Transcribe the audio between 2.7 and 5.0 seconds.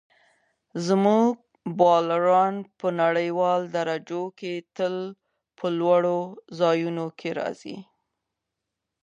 په نړیوالو درجو کې تل